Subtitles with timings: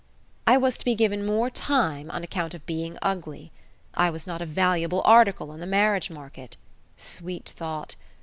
[0.47, 3.51] I was to be given more time on account of being ugly
[3.93, 6.57] I was not a valuable article in the marriage market,
[6.97, 7.95] sweet thought!